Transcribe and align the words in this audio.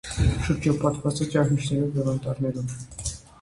Շրջապատված 0.45 1.21
է 1.25 1.27
ճահիճներով 1.35 2.01
և 2.01 2.11
անտառներով։ 2.15 2.75